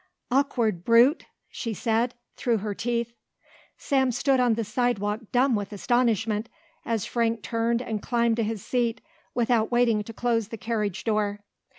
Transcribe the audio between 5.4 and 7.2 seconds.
with astonishment as